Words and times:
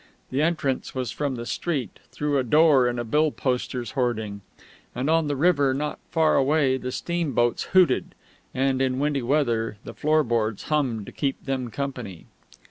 The 0.31 0.41
entrance 0.41 0.95
was 0.95 1.11
from 1.11 1.35
the 1.35 1.45
street, 1.45 1.99
through 2.11 2.39
a 2.39 2.43
door 2.43 2.87
in 2.87 2.97
a 2.97 3.03
billposter's 3.05 3.91
hoarding; 3.91 4.41
and 4.95 5.11
on 5.11 5.27
the 5.27 5.35
river 5.35 5.75
not 5.75 5.99
far 6.09 6.35
away 6.37 6.77
the 6.77 6.91
steamboats 6.91 7.65
hooted, 7.65 8.15
and, 8.51 8.81
in 8.81 8.97
windy 8.97 9.21
weather, 9.21 9.77
the 9.83 9.93
floorboards 9.93 10.63
hummed 10.69 11.05
to 11.05 11.11
keep 11.11 11.45
them 11.45 11.69
company. 11.69 12.25